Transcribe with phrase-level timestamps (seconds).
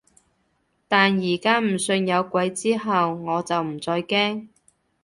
[0.87, 4.47] 但而家唔信有鬼之後，我就唔再驚